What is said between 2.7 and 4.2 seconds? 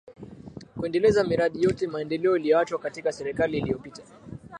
katika serikali iliyopita